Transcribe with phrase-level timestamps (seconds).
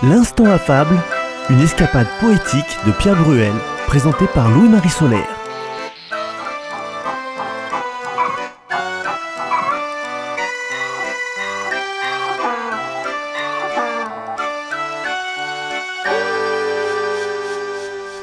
[0.00, 0.96] L'instant affable,
[1.50, 3.52] une escapade poétique de Pierre Bruel,
[3.88, 5.26] présentée par Louis-Marie Solaire.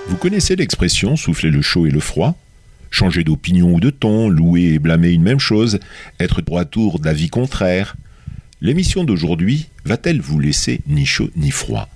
[0.08, 2.36] Vous connaissez l'expression souffler le chaud et le froid
[2.90, 5.80] Changer d'opinion ou de ton, louer et blâmer une même chose,
[6.22, 7.98] être droit tour d'avis contraire.
[8.66, 11.88] L'émission d'aujourd'hui va-t-elle vous laisser ni chaud ni froid?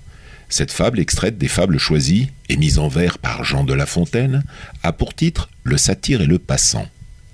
[0.48, 4.44] Cette fable extraite des fables choisies et mise en vers par Jean de La Fontaine
[4.84, 6.86] a pour titre Le satire et le passant.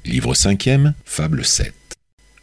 [0.06, 0.70] Livre 5
[1.04, 1.74] fable 7.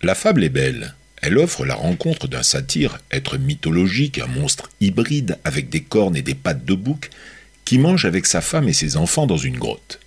[0.04, 0.94] La fable est belle.
[1.24, 6.22] Elle offre la rencontre d'un satyre, être mythologique, un monstre hybride avec des cornes et
[6.22, 7.10] des pattes de bouc,
[7.66, 10.00] qui mange avec sa femme et ses enfants dans une grotte.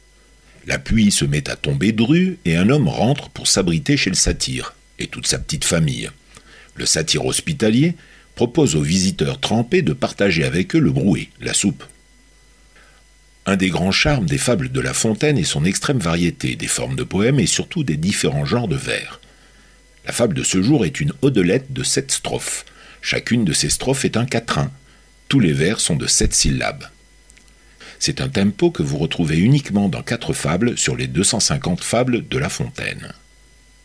[0.68, 4.14] La pluie se met à tomber dru et un homme rentre pour s'abriter chez le
[4.14, 6.10] satyre et toute sa petite famille.
[6.76, 7.94] Le satyre hospitalier
[8.34, 11.84] propose aux visiteurs trempés de partager avec eux le brouet, la soupe.
[13.46, 16.96] Un des grands charmes des fables de La Fontaine est son extrême variété des formes
[16.96, 19.20] de poèmes et surtout des différents genres de vers.
[20.04, 22.64] La fable de ce jour est une odelette de sept strophes.
[23.00, 24.70] Chacune de ces strophes est un quatrain.
[25.28, 26.88] Tous les vers sont de sept syllabes.
[27.98, 32.38] C'est un tempo que vous retrouvez uniquement dans quatre fables sur les 250 fables de
[32.38, 33.12] La Fontaine.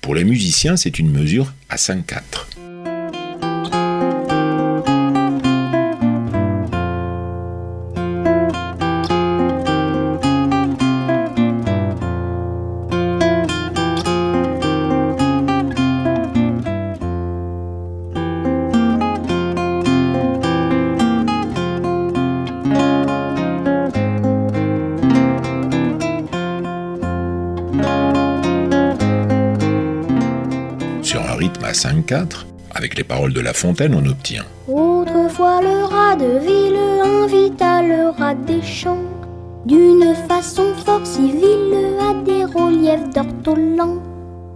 [0.01, 2.40] Pour les musiciens, c'est une mesure à 5-4.
[31.81, 37.81] 5-4, avec les paroles de La Fontaine, on obtient Autrefois le rat de ville invita
[37.81, 39.01] le rat des champs
[39.65, 43.97] d'une façon fort civile à des reliefs d'ortolan.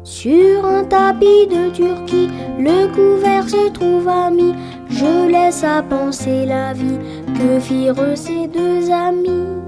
[0.03, 4.53] Sur un tapis de Turquie, le couvert se trouva mis.
[4.89, 6.99] Je laisse à penser la vie
[7.37, 9.64] que firent ces deux amis.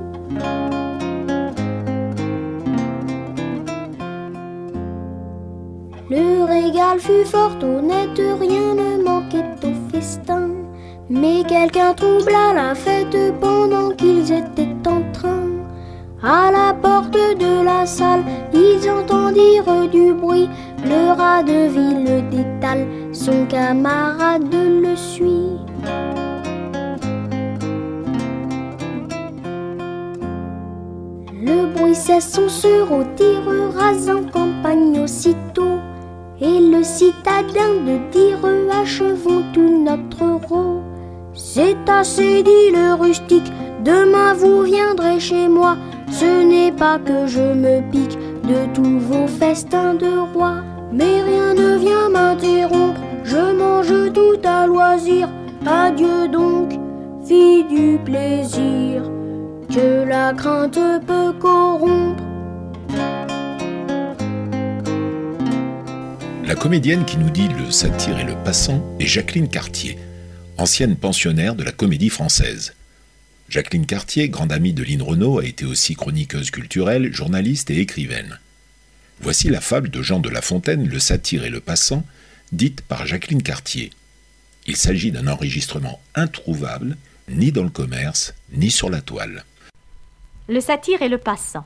[6.99, 10.49] Fut fort honnête, rien ne manquait au festin.
[11.09, 15.47] Mais quelqu'un troubla la fête pendant qu'ils étaient en train.
[16.21, 20.49] À la porte de la salle, ils entendirent du bruit.
[20.83, 25.57] Le rat de ville détale, son camarade le suit.
[31.31, 35.76] Le bruit cesse, on se retirera en campagne aussitôt.
[36.39, 38.37] Et le citadin de dire
[38.81, 40.81] achevons tout notre rôle.
[41.33, 43.51] C'est assez, dit le rustique,
[43.83, 45.77] demain vous viendrez chez moi.
[46.11, 50.55] Ce n'est pas que je me pique de tous vos festins de roi,
[50.91, 55.27] mais rien ne vient m'interrompre, je mange tout à loisir.
[55.65, 56.79] Adieu donc,
[57.25, 59.03] fille du plaisir,
[59.73, 61.76] que la crainte peut corrompre.
[66.47, 69.99] La comédienne qui nous dit le satire et le passant est Jacqueline Cartier,
[70.57, 72.73] ancienne pensionnaire de la comédie française.
[73.49, 78.39] Jacqueline Cartier, grande amie de Lynn Renault, a été aussi chroniqueuse culturelle, journaliste et écrivaine.
[79.19, 82.05] Voici la fable de Jean de La Fontaine, Le satire et le passant,
[82.53, 83.91] dite par Jacqueline Cartier.
[84.67, 86.95] Il s'agit d'un enregistrement introuvable,
[87.27, 89.43] ni dans le commerce, ni sur la toile.
[90.47, 91.65] Le satire et le passant.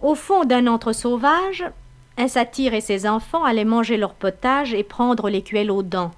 [0.00, 1.62] Au fond d'un antre sauvage,
[2.16, 6.12] un satyre et ses enfants allaient manger leur potage et prendre l'écuelle aux dents.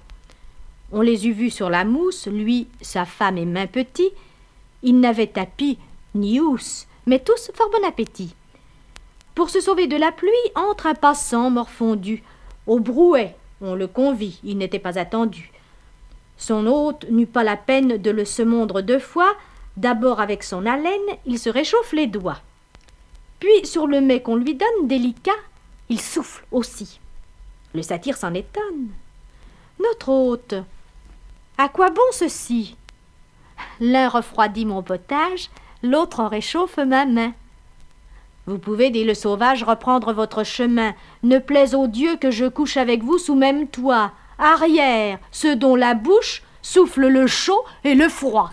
[0.91, 4.11] On les eût vus sur la mousse, lui, sa femme et main petits.
[4.83, 5.77] Ils n'avaient tapis
[6.15, 8.35] ni housse, mais tous fort bon appétit.
[9.35, 12.23] Pour se sauver de la pluie, entre un passant morfondu.
[12.65, 15.51] Au brouet, on le convie, il n'était pas attendu.
[16.37, 19.35] Son hôte n'eut pas la peine de le semondre deux fois.
[19.75, 22.39] D'abord avec son haleine, il se réchauffe les doigts.
[23.39, 25.31] Puis sur le mets qu'on lui donne, délicat,
[25.89, 26.99] il souffle aussi.
[27.73, 28.89] Le satyre s'en étonne.
[29.79, 30.55] Notre hôte,
[31.57, 32.75] à quoi bon ceci?
[33.79, 35.49] L'un refroidit mon potage,
[35.83, 37.33] l'autre réchauffe ma main.
[38.45, 40.93] Vous pouvez, dit le sauvage, reprendre votre chemin.
[41.23, 44.11] Ne plaise au Dieu que je couche avec vous sous même toit.
[44.39, 48.51] Arrière, ceux dont la bouche souffle le chaud et le froid.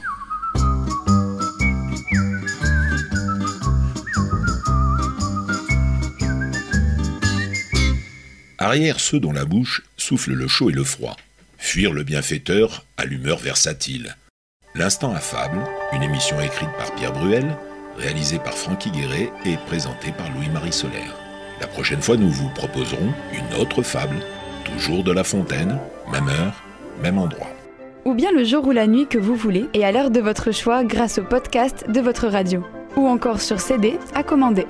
[8.65, 11.19] Arrière ceux dont la bouche souffle le chaud et le froid.
[11.59, 14.17] Fuir le bienfaiteur à l'humeur versatile.
[14.75, 15.59] L'instant affable,
[15.93, 17.59] une émission écrite par Pierre Bruel,
[17.99, 21.15] réalisée par Francky Guéret et présentée par Louis-Marie Solaire.
[21.61, 24.17] La prochaine fois, nous vous proposerons une autre fable,
[24.65, 25.79] toujours de La Fontaine,
[26.11, 26.65] même heure,
[27.03, 27.51] même endroit.
[28.07, 30.53] Ou bien le jour ou la nuit que vous voulez et à l'heure de votre
[30.53, 32.65] choix grâce au podcast de votre radio.
[32.97, 34.65] Ou encore sur CD à commander.